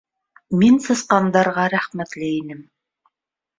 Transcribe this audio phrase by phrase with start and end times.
[0.63, 2.67] Мин сысҡандарға рәхмәтле инем.